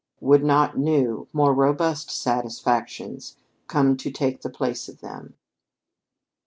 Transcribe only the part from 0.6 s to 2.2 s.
new, more robust